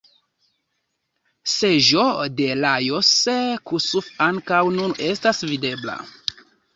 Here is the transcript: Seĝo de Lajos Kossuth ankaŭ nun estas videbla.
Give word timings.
Seĝo 1.55 2.05
de 2.39 2.47
Lajos 2.61 3.11
Kossuth 3.73 4.07
ankaŭ 4.29 4.63
nun 4.79 4.97
estas 5.09 5.43
videbla. 5.51 5.99